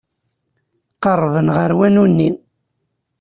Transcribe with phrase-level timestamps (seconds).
[1.03, 2.29] Qerrben ɣer wanu-nni.